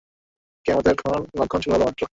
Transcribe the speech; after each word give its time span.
কেয়ামতের 0.65 0.95
ক্ষণ 1.41 1.59
শুরু 1.63 1.73
হলো 1.73 1.85
মাত্র! 1.87 2.01